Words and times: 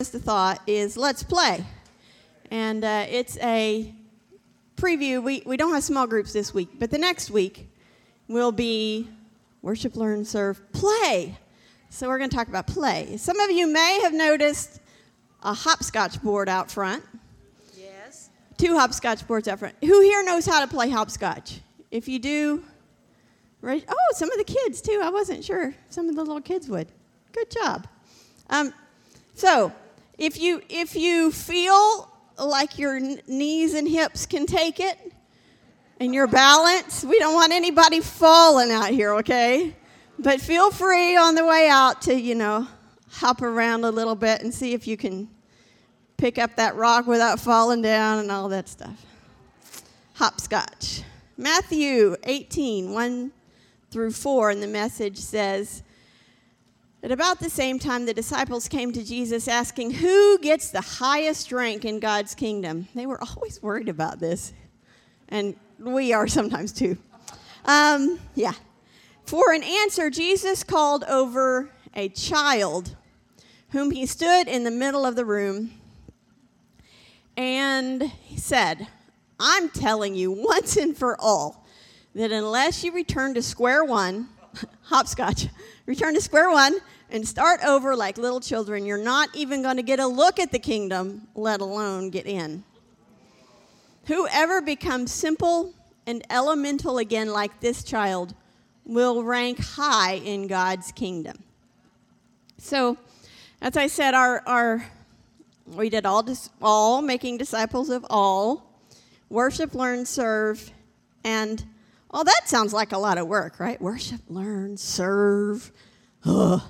just 0.00 0.14
a 0.14 0.18
thought 0.18 0.62
is 0.66 0.96
let's 0.96 1.22
play. 1.22 1.62
And 2.50 2.82
uh, 2.82 3.04
it's 3.10 3.36
a 3.42 3.94
preview. 4.76 5.22
We, 5.22 5.42
we 5.44 5.58
don't 5.58 5.74
have 5.74 5.84
small 5.84 6.06
groups 6.06 6.32
this 6.32 6.54
week, 6.54 6.70
but 6.78 6.90
the 6.90 6.96
next 6.96 7.30
week 7.30 7.70
will 8.26 8.50
be 8.50 9.10
worship, 9.60 9.96
learn, 9.96 10.24
serve, 10.24 10.58
play. 10.72 11.36
So 11.90 12.08
we're 12.08 12.16
going 12.16 12.30
to 12.30 12.36
talk 12.36 12.48
about 12.48 12.66
play. 12.66 13.18
Some 13.18 13.38
of 13.40 13.50
you 13.50 13.70
may 13.70 14.00
have 14.02 14.14
noticed 14.14 14.80
a 15.42 15.52
hopscotch 15.52 16.22
board 16.22 16.48
out 16.48 16.70
front. 16.70 17.04
Yes. 17.76 18.30
Two 18.56 18.78
hopscotch 18.78 19.28
boards 19.28 19.48
out 19.48 19.58
front. 19.58 19.74
Who 19.82 20.00
here 20.00 20.24
knows 20.24 20.46
how 20.46 20.64
to 20.64 20.66
play 20.66 20.88
hopscotch? 20.88 21.60
If 21.90 22.08
you 22.08 22.18
do, 22.18 22.64
right? 23.60 23.84
Oh, 23.86 24.12
some 24.12 24.32
of 24.32 24.38
the 24.38 24.44
kids 24.44 24.80
too. 24.80 25.02
I 25.04 25.10
wasn't 25.10 25.44
sure. 25.44 25.74
Some 25.90 26.08
of 26.08 26.16
the 26.16 26.22
little 26.22 26.40
kids 26.40 26.70
would. 26.70 26.88
Good 27.32 27.50
job. 27.50 27.86
Um, 28.48 28.72
so, 29.34 29.72
if 30.20 30.38
you 30.38 30.62
if 30.68 30.94
you 30.94 31.32
feel 31.32 32.08
like 32.38 32.78
your 32.78 33.00
knees 33.00 33.74
and 33.74 33.88
hips 33.88 34.26
can 34.26 34.46
take 34.46 34.78
it, 34.78 34.98
and 35.98 36.14
your 36.14 36.26
balance, 36.26 37.02
we 37.02 37.18
don't 37.18 37.34
want 37.34 37.52
anybody 37.52 38.00
falling 38.00 38.70
out 38.70 38.90
here, 38.90 39.14
okay? 39.14 39.74
But 40.18 40.40
feel 40.40 40.70
free 40.70 41.16
on 41.16 41.34
the 41.34 41.44
way 41.44 41.68
out 41.68 42.02
to 42.02 42.14
you 42.14 42.34
know 42.34 42.68
hop 43.10 43.42
around 43.42 43.84
a 43.84 43.90
little 43.90 44.14
bit 44.14 44.42
and 44.42 44.54
see 44.54 44.74
if 44.74 44.86
you 44.86 44.96
can 44.96 45.28
pick 46.18 46.38
up 46.38 46.54
that 46.56 46.76
rock 46.76 47.06
without 47.06 47.40
falling 47.40 47.80
down 47.80 48.18
and 48.18 48.30
all 48.30 48.50
that 48.50 48.68
stuff. 48.68 49.04
Hopscotch. 50.14 51.02
Matthew 51.38 52.14
18, 52.24 52.92
1 52.92 53.32
through 53.90 54.12
4 54.12 54.50
in 54.50 54.60
the 54.60 54.66
message 54.66 55.16
says, 55.16 55.82
At 57.02 57.10
about 57.10 57.40
the 57.40 57.48
same 57.48 57.78
time, 57.78 58.04
the 58.04 58.12
disciples 58.12 58.68
came 58.68 58.92
to 58.92 59.02
Jesus 59.02 59.48
asking, 59.48 59.92
Who 59.92 60.38
gets 60.38 60.70
the 60.70 60.82
highest 60.82 61.50
rank 61.50 61.86
in 61.86 61.98
God's 61.98 62.34
kingdom? 62.34 62.88
They 62.94 63.06
were 63.06 63.22
always 63.22 63.62
worried 63.62 63.88
about 63.88 64.20
this. 64.20 64.52
And 65.28 65.56
we 65.78 66.12
are 66.12 66.28
sometimes 66.28 66.72
too. 66.72 66.98
Um, 67.64 68.18
yeah. 68.34 68.52
For 69.24 69.52
an 69.52 69.62
answer, 69.62 70.10
Jesus 70.10 70.62
called 70.62 71.04
over 71.04 71.70
a 71.94 72.10
child 72.10 72.96
whom 73.70 73.92
he 73.92 74.04
stood 74.04 74.46
in 74.46 74.64
the 74.64 74.70
middle 74.70 75.06
of 75.06 75.16
the 75.16 75.24
room 75.24 75.70
and 77.36 78.02
he 78.02 78.36
said, 78.36 78.88
I'm 79.38 79.70
telling 79.70 80.14
you 80.14 80.30
once 80.32 80.76
and 80.76 80.94
for 80.96 81.18
all 81.18 81.64
that 82.14 82.32
unless 82.32 82.84
you 82.84 82.92
return 82.92 83.34
to 83.34 83.42
square 83.42 83.84
one, 83.84 84.28
hopscotch, 84.82 85.46
return 85.86 86.14
to 86.14 86.20
square 86.20 86.50
one 86.50 86.78
and 87.10 87.26
start 87.26 87.60
over 87.64 87.96
like 87.96 88.18
little 88.18 88.40
children, 88.40 88.84
you're 88.86 88.98
not 88.98 89.28
even 89.34 89.62
going 89.62 89.76
to 89.76 89.82
get 89.82 89.98
a 89.98 90.06
look 90.06 90.38
at 90.38 90.52
the 90.52 90.58
kingdom, 90.58 91.26
let 91.34 91.60
alone 91.60 92.10
get 92.10 92.26
in. 92.26 92.62
Whoever 94.06 94.60
becomes 94.60 95.12
simple 95.12 95.74
and 96.06 96.22
elemental 96.30 96.98
again, 96.98 97.32
like 97.32 97.60
this 97.60 97.84
child, 97.84 98.34
will 98.84 99.22
rank 99.22 99.58
high 99.58 100.14
in 100.14 100.46
God's 100.46 100.92
kingdom. 100.92 101.42
So, 102.58 102.96
as 103.60 103.76
I 103.76 103.86
said, 103.86 104.14
our, 104.14 104.42
our 104.46 104.84
we 105.66 105.88
did 105.88 106.06
all, 106.06 106.22
dis- 106.22 106.50
all 106.60 107.02
making 107.02 107.38
disciples 107.38 107.90
of 107.90 108.04
all, 108.10 108.66
worship, 109.28 109.74
learn, 109.74 110.04
serve, 110.04 110.72
and 111.22 111.64
well, 112.10 112.24
that 112.24 112.48
sounds 112.48 112.72
like 112.72 112.92
a 112.92 112.98
lot 112.98 113.18
of 113.18 113.28
work, 113.28 113.60
right? 113.60 113.80
Worship, 113.80 114.20
learn, 114.28 114.76
serve, 114.76 115.70
ugh. 116.24 116.60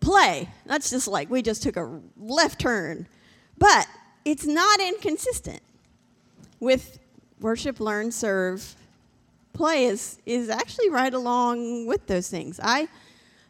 play. 0.00 0.48
That's 0.66 0.90
just 0.90 1.06
like 1.06 1.30
we 1.30 1.42
just 1.42 1.62
took 1.62 1.76
a 1.76 2.00
left 2.16 2.60
turn. 2.60 3.06
But 3.56 3.86
it's 4.24 4.46
not 4.46 4.80
inconsistent 4.80 5.60
with 6.58 6.98
worship, 7.40 7.78
learn, 7.78 8.10
serve. 8.10 8.74
Play 9.52 9.84
is, 9.84 10.18
is 10.26 10.48
actually 10.48 10.90
right 10.90 11.14
along 11.14 11.86
with 11.86 12.06
those 12.06 12.28
things. 12.28 12.58
I, 12.62 12.88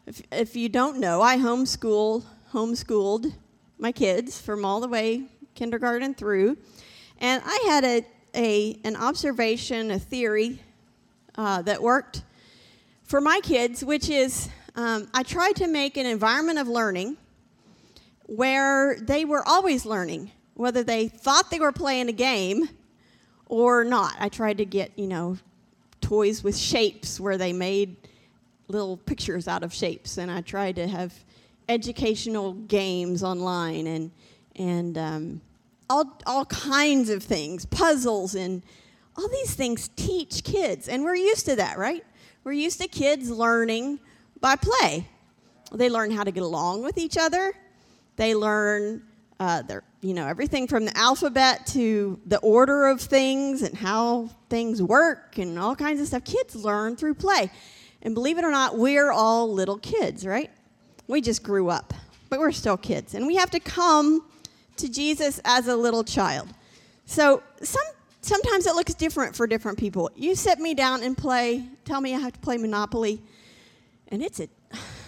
if, 0.06 0.22
if 0.30 0.56
you 0.56 0.68
don't 0.68 0.98
know, 0.98 1.22
I 1.22 1.36
homeschool, 1.36 2.22
homeschooled 2.52 3.32
my 3.78 3.92
kids 3.92 4.40
from 4.40 4.64
all 4.64 4.80
the 4.80 4.88
way 4.88 5.24
kindergarten 5.54 6.14
through, 6.14 6.56
and 7.18 7.42
I 7.44 7.64
had 7.66 7.84
a, 7.84 8.06
a 8.34 8.78
an 8.84 8.94
observation, 8.96 9.90
a 9.90 9.98
theory 9.98 10.60
uh, 11.38 11.62
that 11.62 11.80
worked 11.80 12.22
for 13.04 13.20
my 13.20 13.40
kids, 13.42 13.84
which 13.84 14.10
is 14.10 14.50
um, 14.74 15.08
I 15.14 15.22
tried 15.22 15.56
to 15.56 15.68
make 15.68 15.96
an 15.96 16.04
environment 16.04 16.58
of 16.58 16.68
learning 16.68 17.16
where 18.26 18.98
they 19.00 19.24
were 19.24 19.46
always 19.48 19.86
learning, 19.86 20.32
whether 20.54 20.82
they 20.82 21.08
thought 21.08 21.50
they 21.50 21.60
were 21.60 21.72
playing 21.72 22.08
a 22.08 22.12
game 22.12 22.68
or 23.46 23.84
not. 23.84 24.14
I 24.18 24.28
tried 24.28 24.58
to 24.58 24.66
get, 24.66 24.92
you 24.98 25.06
know, 25.06 25.38
toys 26.00 26.44
with 26.44 26.56
shapes 26.56 27.18
where 27.18 27.38
they 27.38 27.52
made 27.52 27.96
little 28.66 28.98
pictures 28.98 29.48
out 29.48 29.62
of 29.62 29.72
shapes, 29.72 30.18
and 30.18 30.30
I 30.30 30.42
tried 30.42 30.76
to 30.76 30.86
have 30.86 31.14
educational 31.68 32.52
games 32.52 33.22
online 33.22 33.86
and 33.86 34.10
and 34.56 34.98
um, 34.98 35.40
all 35.88 36.18
all 36.26 36.44
kinds 36.46 37.08
of 37.10 37.22
things, 37.22 37.64
puzzles 37.64 38.34
and 38.34 38.62
all 39.18 39.28
these 39.28 39.54
things 39.54 39.90
teach 39.96 40.44
kids, 40.44 40.88
and 40.88 41.02
we're 41.02 41.16
used 41.16 41.44
to 41.46 41.56
that, 41.56 41.76
right? 41.76 42.04
We're 42.44 42.52
used 42.52 42.80
to 42.80 42.86
kids 42.86 43.30
learning 43.30 43.98
by 44.40 44.54
play. 44.54 45.08
They 45.72 45.90
learn 45.90 46.12
how 46.12 46.22
to 46.22 46.30
get 46.30 46.44
along 46.44 46.84
with 46.84 46.96
each 46.96 47.18
other. 47.18 47.52
They 48.14 48.36
learn 48.36 49.02
uh, 49.40 49.62
their, 49.62 49.82
you 50.02 50.14
know, 50.14 50.26
everything 50.26 50.68
from 50.68 50.84
the 50.84 50.96
alphabet 50.96 51.66
to 51.68 52.20
the 52.26 52.38
order 52.38 52.86
of 52.86 53.00
things 53.00 53.62
and 53.62 53.76
how 53.76 54.30
things 54.48 54.80
work 54.80 55.36
and 55.38 55.58
all 55.58 55.74
kinds 55.74 56.00
of 56.00 56.06
stuff. 56.06 56.24
Kids 56.24 56.54
learn 56.54 56.94
through 56.94 57.14
play. 57.14 57.50
And 58.02 58.14
believe 58.14 58.38
it 58.38 58.44
or 58.44 58.52
not, 58.52 58.78
we're 58.78 59.10
all 59.10 59.52
little 59.52 59.78
kids, 59.78 60.24
right? 60.24 60.50
We 61.08 61.20
just 61.20 61.42
grew 61.42 61.70
up, 61.70 61.92
but 62.30 62.38
we're 62.38 62.52
still 62.52 62.76
kids. 62.76 63.14
And 63.14 63.26
we 63.26 63.34
have 63.34 63.50
to 63.50 63.60
come 63.60 64.24
to 64.76 64.88
Jesus 64.88 65.40
as 65.44 65.66
a 65.66 65.76
little 65.76 66.04
child. 66.04 66.48
So 67.04 67.42
some, 67.60 67.82
sometimes 68.20 68.66
it 68.66 68.74
looks 68.74 68.94
different 68.94 69.34
for 69.34 69.46
different 69.46 69.78
people. 69.78 70.10
You 70.16 70.34
sit 70.34 70.58
me 70.58 70.74
down 70.74 71.02
and 71.02 71.16
play, 71.16 71.64
tell 71.84 72.00
me 72.00 72.14
I 72.14 72.18
have 72.18 72.32
to 72.32 72.40
play 72.40 72.56
Monopoly, 72.56 73.22
and 74.08 74.22
it's 74.22 74.40
a, 74.40 74.48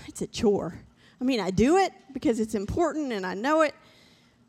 it's 0.06 0.22
a 0.22 0.26
chore. 0.26 0.78
I 1.20 1.24
mean, 1.24 1.40
I 1.40 1.50
do 1.50 1.76
it 1.76 1.92
because 2.12 2.40
it's 2.40 2.54
important 2.54 3.12
and 3.12 3.26
I 3.26 3.34
know 3.34 3.62
it, 3.62 3.74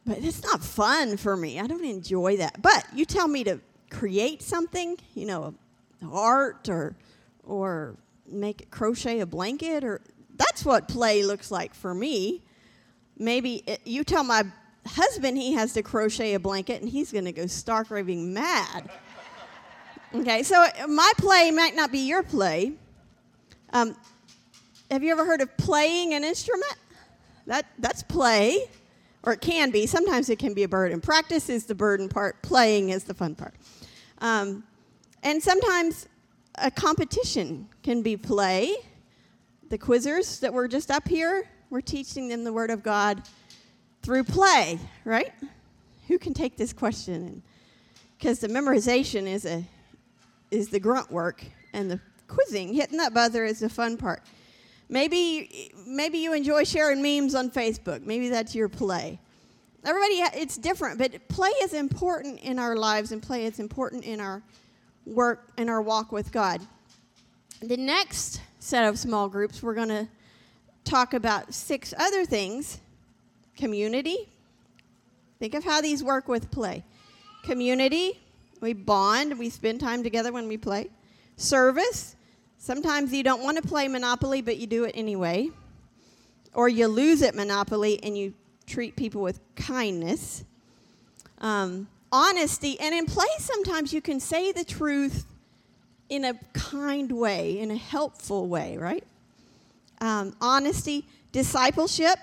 but 0.05 0.19
it's 0.19 0.41
not 0.43 0.63
fun 0.63 1.17
for 1.17 1.35
me. 1.35 1.59
I 1.59 1.67
don't 1.67 1.83
enjoy 1.83 2.37
that. 2.37 2.61
But 2.61 2.85
you 2.93 3.05
tell 3.05 3.27
me 3.27 3.43
to 3.43 3.59
create 3.89 4.41
something, 4.41 4.97
you 5.13 5.25
know, 5.25 5.53
art 6.09 6.69
or, 6.69 6.95
or 7.43 7.97
make 8.25 8.71
crochet 8.71 9.19
a 9.19 9.25
blanket 9.25 9.83
or 9.83 10.01
that's 10.35 10.63
what 10.63 10.87
play 10.87 11.23
looks 11.23 11.51
like 11.51 11.73
for 11.73 11.93
me. 11.93 12.41
Maybe 13.17 13.63
it, 13.67 13.81
you 13.85 14.03
tell 14.03 14.23
my 14.23 14.45
husband 14.85 15.37
he 15.37 15.53
has 15.53 15.73
to 15.73 15.83
crochet 15.83 16.33
a 16.33 16.39
blanket 16.39 16.81
and 16.81 16.89
he's 16.89 17.11
going 17.11 17.25
to 17.25 17.31
go 17.31 17.47
stark 17.47 17.91
raving 17.91 18.33
mad. 18.33 18.89
Okay, 20.13 20.43
so 20.43 20.65
my 20.87 21.11
play 21.17 21.51
might 21.51 21.75
not 21.75 21.91
be 21.91 21.99
your 21.99 22.23
play. 22.23 22.73
Um, 23.71 23.95
have 24.89 25.03
you 25.03 25.11
ever 25.11 25.25
heard 25.25 25.39
of 25.39 25.55
playing 25.55 26.13
an 26.13 26.23
instrument? 26.25 26.75
That, 27.45 27.65
that's 27.79 28.03
play, 28.03 28.69
or 29.23 29.33
it 29.33 29.41
can 29.41 29.71
be. 29.71 29.87
Sometimes 29.87 30.29
it 30.29 30.37
can 30.37 30.53
be 30.53 30.63
a 30.63 30.67
burden. 30.67 30.99
Practice 30.99 31.49
is 31.49 31.65
the 31.65 31.75
burden 31.75 32.09
part, 32.09 32.41
playing 32.41 32.89
is 32.89 33.05
the 33.05 33.13
fun 33.13 33.35
part. 33.35 33.53
Um, 34.19 34.63
and 35.23 35.41
sometimes 35.41 36.07
a 36.55 36.69
competition 36.69 37.69
can 37.83 38.01
be 38.01 38.17
play. 38.17 38.75
The 39.69 39.77
quizzers 39.77 40.41
that 40.41 40.53
were 40.53 40.67
just 40.67 40.91
up 40.91 41.07
here, 41.07 41.49
we're 41.69 41.81
teaching 41.81 42.27
them 42.27 42.43
the 42.43 42.51
Word 42.51 42.69
of 42.69 42.83
God 42.83 43.23
through 44.01 44.23
play, 44.23 44.79
right? 45.05 45.31
Who 46.07 46.17
can 46.17 46.33
take 46.33 46.57
this 46.57 46.73
question? 46.73 47.43
Because 48.17 48.39
the 48.39 48.47
memorization 48.47 49.27
is 49.27 49.45
a 49.45 49.63
is 50.49 50.67
the 50.67 50.79
grunt 50.79 51.09
work, 51.09 51.43
and 51.73 51.89
the 51.89 51.99
quizzing, 52.27 52.73
hitting 52.73 52.97
that 52.97 53.13
buzzer, 53.13 53.45
is 53.45 53.59
the 53.59 53.69
fun 53.69 53.97
part. 53.97 54.21
Maybe 54.89 55.71
maybe 55.87 56.17
you 56.17 56.33
enjoy 56.33 56.63
sharing 56.65 57.01
memes 57.01 57.35
on 57.35 57.49
Facebook. 57.49 58.03
Maybe 58.03 58.29
that's 58.29 58.53
your 58.53 58.69
play. 58.69 59.19
Everybody, 59.83 60.15
it's 60.39 60.57
different, 60.57 60.99
but 60.99 61.27
play 61.27 61.49
is 61.63 61.73
important 61.73 62.39
in 62.41 62.59
our 62.59 62.75
lives, 62.75 63.11
and 63.11 63.21
play 63.21 63.45
is 63.45 63.59
important 63.59 64.03
in 64.03 64.19
our 64.19 64.43
work 65.05 65.49
and 65.57 65.69
our 65.69 65.81
walk 65.81 66.11
with 66.11 66.31
God. 66.31 66.61
The 67.61 67.77
next 67.77 68.41
set 68.59 68.87
of 68.87 68.99
small 68.99 69.27
groups, 69.27 69.63
we're 69.63 69.73
going 69.73 69.89
to 69.89 70.07
talk 70.83 71.13
about 71.13 71.53
six 71.53 71.93
other 71.97 72.25
things 72.25 72.79
community. 73.61 74.27
Think 75.39 75.53
of 75.53 75.63
how 75.63 75.81
these 75.81 76.03
work 76.03 76.27
with 76.27 76.49
play. 76.49 76.83
Community, 77.43 78.19
we 78.59 78.73
bond, 78.73 79.37
we 79.37 79.51
spend 79.51 79.79
time 79.79 80.01
together 80.01 80.31
when 80.31 80.47
we 80.47 80.57
play. 80.57 80.89
Service, 81.37 82.15
sometimes 82.57 83.13
you 83.13 83.21
don't 83.21 83.43
want 83.43 83.61
to 83.61 83.67
play 83.67 83.87
Monopoly, 83.87 84.41
but 84.41 84.57
you 84.57 84.65
do 84.65 84.85
it 84.85 84.93
anyway. 84.95 85.51
Or 86.55 86.67
you 86.67 86.87
lose 86.87 87.21
at 87.21 87.35
Monopoly 87.35 87.99
and 88.01 88.17
you 88.17 88.33
treat 88.65 88.95
people 88.95 89.21
with 89.21 89.39
kindness. 89.55 90.43
Um, 91.39 91.87
honesty, 92.11 92.79
and 92.79 92.95
in 92.95 93.05
play, 93.05 93.29
sometimes 93.37 93.93
you 93.93 94.01
can 94.01 94.19
say 94.19 94.51
the 94.51 94.63
truth 94.63 95.25
in 96.09 96.25
a 96.25 96.33
kind 96.53 97.11
way, 97.11 97.59
in 97.59 97.69
a 97.69 97.77
helpful 97.77 98.47
way, 98.47 98.77
right? 98.77 99.03
Um, 100.01 100.35
honesty, 100.41 101.05
discipleship. 101.31 102.17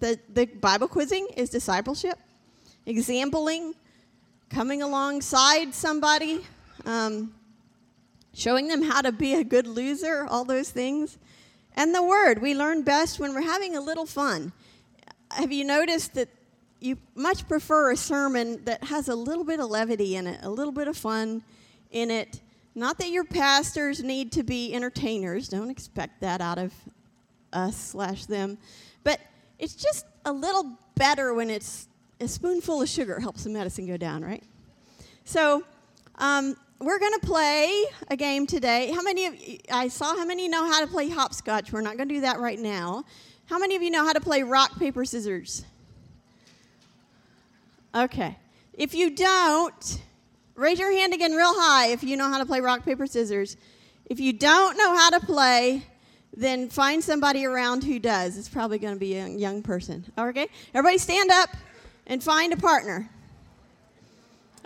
The, 0.00 0.18
the 0.32 0.46
Bible 0.46 0.88
quizzing 0.88 1.28
is 1.36 1.50
discipleship. 1.50 2.18
Exampling, 2.86 3.74
coming 4.48 4.82
alongside 4.82 5.74
somebody, 5.74 6.40
um, 6.86 7.34
showing 8.32 8.68
them 8.68 8.82
how 8.82 9.02
to 9.02 9.12
be 9.12 9.34
a 9.34 9.44
good 9.44 9.66
loser, 9.66 10.26
all 10.28 10.44
those 10.44 10.70
things. 10.70 11.18
And 11.76 11.94
the 11.94 12.02
word, 12.02 12.40
we 12.40 12.54
learn 12.54 12.82
best 12.82 13.20
when 13.20 13.34
we're 13.34 13.42
having 13.42 13.76
a 13.76 13.80
little 13.80 14.06
fun. 14.06 14.52
Have 15.30 15.52
you 15.52 15.64
noticed 15.64 16.14
that 16.14 16.28
you 16.80 16.96
much 17.14 17.46
prefer 17.46 17.92
a 17.92 17.96
sermon 17.96 18.64
that 18.64 18.82
has 18.84 19.08
a 19.08 19.14
little 19.14 19.44
bit 19.44 19.60
of 19.60 19.68
levity 19.68 20.16
in 20.16 20.26
it, 20.26 20.40
a 20.42 20.50
little 20.50 20.72
bit 20.72 20.88
of 20.88 20.96
fun 20.96 21.42
in 21.90 22.10
it? 22.10 22.40
Not 22.74 22.98
that 22.98 23.10
your 23.10 23.24
pastors 23.24 24.02
need 24.02 24.32
to 24.32 24.42
be 24.42 24.72
entertainers, 24.72 25.48
don't 25.48 25.70
expect 25.70 26.20
that 26.22 26.40
out 26.40 26.58
of 26.58 26.72
us 27.52 27.76
slash 27.76 28.26
them, 28.26 28.58
but 29.04 29.20
it's 29.60 29.74
just 29.74 30.06
a 30.24 30.32
little 30.32 30.78
better 30.96 31.34
when 31.34 31.50
it's 31.50 31.86
a 32.20 32.26
spoonful 32.26 32.82
of 32.82 32.88
sugar 32.88 33.20
helps 33.20 33.44
the 33.44 33.50
medicine 33.50 33.86
go 33.86 33.96
down, 33.96 34.24
right? 34.24 34.42
So, 35.24 35.62
um, 36.16 36.56
we're 36.80 36.98
going 36.98 37.12
to 37.20 37.26
play 37.26 37.84
a 38.08 38.16
game 38.16 38.46
today. 38.46 38.90
How 38.90 39.02
many 39.02 39.26
of 39.26 39.36
you, 39.36 39.58
I 39.70 39.88
saw 39.88 40.16
how 40.16 40.24
many 40.24 40.48
know 40.48 40.66
how 40.66 40.80
to 40.80 40.86
play 40.86 41.10
hopscotch. 41.10 41.72
We're 41.72 41.82
not 41.82 41.98
going 41.98 42.08
to 42.08 42.14
do 42.14 42.20
that 42.22 42.40
right 42.40 42.58
now. 42.58 43.04
How 43.46 43.58
many 43.58 43.76
of 43.76 43.82
you 43.82 43.90
know 43.90 44.04
how 44.04 44.14
to 44.14 44.20
play 44.20 44.42
rock, 44.42 44.78
paper, 44.78 45.04
scissors? 45.04 45.64
Okay. 47.94 48.38
If 48.72 48.94
you 48.94 49.10
don't, 49.10 50.00
raise 50.54 50.78
your 50.78 50.90
hand 50.90 51.12
again 51.12 51.32
real 51.32 51.52
high 51.54 51.88
if 51.88 52.02
you 52.02 52.16
know 52.16 52.30
how 52.30 52.38
to 52.38 52.46
play 52.46 52.60
rock, 52.60 52.84
paper, 52.84 53.06
scissors. 53.06 53.58
If 54.06 54.18
you 54.18 54.32
don't 54.32 54.78
know 54.78 54.94
how 54.94 55.10
to 55.10 55.20
play, 55.20 55.82
then 56.36 56.68
find 56.68 57.02
somebody 57.02 57.44
around 57.44 57.84
who 57.84 57.98
does. 57.98 58.38
It's 58.38 58.48
probably 58.48 58.78
going 58.78 58.94
to 58.94 59.00
be 59.00 59.16
a 59.16 59.28
young 59.28 59.62
person. 59.62 60.04
Okay? 60.16 60.48
Everybody 60.74 60.98
stand 60.98 61.30
up 61.30 61.50
and 62.06 62.22
find 62.22 62.52
a 62.52 62.56
partner. 62.56 63.08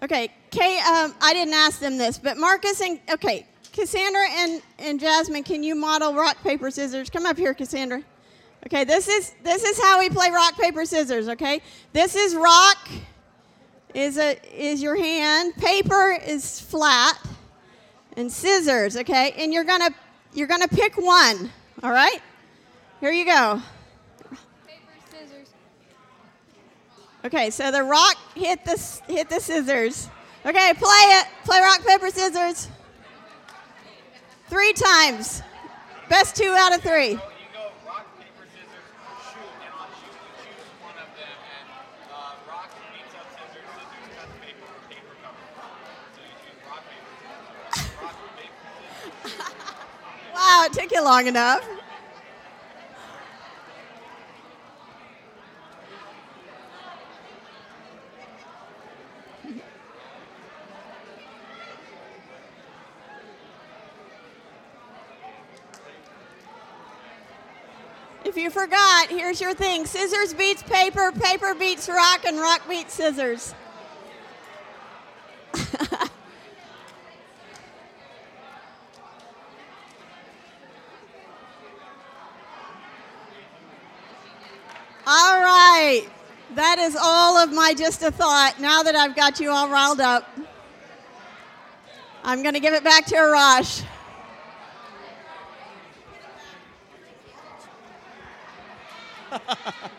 Okay, 0.02 0.28
Kay, 0.50 0.78
um, 0.80 1.14
I 1.22 1.32
didn't 1.32 1.54
ask 1.54 1.78
them 1.78 1.96
this, 1.96 2.18
but 2.18 2.36
Marcus 2.36 2.80
and, 2.80 3.00
okay, 3.10 3.46
Cassandra 3.72 4.26
and, 4.28 4.62
and 4.78 5.00
Jasmine, 5.00 5.44
can 5.44 5.62
you 5.62 5.74
model 5.74 6.14
rock, 6.14 6.42
paper, 6.42 6.70
scissors? 6.70 7.08
Come 7.08 7.26
up 7.26 7.38
here, 7.38 7.54
Cassandra. 7.54 8.02
Okay, 8.66 8.84
this 8.84 9.08
is, 9.08 9.34
this 9.42 9.62
is 9.62 9.80
how 9.80 9.98
we 9.98 10.08
play 10.10 10.30
rock, 10.30 10.58
paper, 10.58 10.84
scissors, 10.84 11.28
okay? 11.28 11.62
This 11.92 12.16
is 12.16 12.34
rock, 12.34 12.88
is, 13.94 14.18
a, 14.18 14.36
is 14.52 14.82
your 14.82 14.96
hand, 14.96 15.54
paper 15.56 16.18
is 16.26 16.60
flat, 16.60 17.18
and 18.16 18.30
scissors, 18.30 18.96
okay? 18.96 19.32
And 19.38 19.52
you're 19.52 19.64
gonna, 19.64 19.90
you're 20.34 20.48
gonna 20.48 20.68
pick 20.68 20.96
one, 20.96 21.50
all 21.82 21.90
right? 21.90 22.20
Here 23.00 23.12
you 23.12 23.24
go. 23.24 23.62
Okay, 27.24 27.48
so 27.48 27.70
the 27.70 27.82
rock 27.82 28.16
hit 28.34 28.64
the 28.64 29.00
hit 29.08 29.30
the 29.30 29.40
scissors. 29.40 30.10
Okay, 30.44 30.74
play 30.74 30.88
it. 30.88 31.26
Play 31.44 31.60
rock 31.60 31.86
paper 31.86 32.10
scissors. 32.10 32.68
Three 34.48 34.74
times. 34.74 35.42
Best 36.10 36.36
two 36.36 36.54
out 36.54 36.74
of 36.74 36.82
three. 36.82 37.18
It 50.64 50.72
took 50.72 50.90
you 50.90 51.04
long 51.04 51.26
enough. 51.26 51.66
If 68.24 68.38
you 68.38 68.50
forgot, 68.50 69.10
here's 69.10 69.40
your 69.40 69.54
thing 69.54 69.86
scissors 69.86 70.34
beats 70.34 70.62
paper, 70.62 71.12
paper 71.12 71.54
beats 71.54 71.88
rock, 71.88 72.24
and 72.24 72.38
rock 72.38 72.68
beats 72.68 72.94
scissors. 72.94 73.54
all 85.06 85.40
right. 85.40 86.08
That 86.52 86.78
is 86.78 86.96
all 87.00 87.36
of 87.36 87.52
my 87.52 87.74
just 87.74 88.02
a 88.02 88.10
thought. 88.10 88.60
Now 88.60 88.82
that 88.82 88.94
I've 88.94 89.16
got 89.16 89.40
you 89.40 89.50
all 89.50 89.68
riled 89.68 90.00
up, 90.00 90.28
I'm 92.22 92.42
going 92.42 92.54
to 92.54 92.60
give 92.60 92.74
it 92.74 92.84
back 92.84 93.06
to 93.06 93.14
Arash. 93.16 93.84